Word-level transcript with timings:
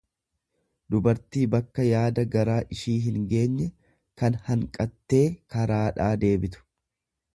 dubartii 0.93 1.43
bakka 1.55 1.85
yaada 1.87 2.23
garaa 2.35 2.57
ishii 2.77 2.95
hingeenye, 3.03 3.69
tan 4.23 4.41
hanqattee 4.49 5.23
karaadhaa 5.57 6.13
deebitu. 6.25 6.69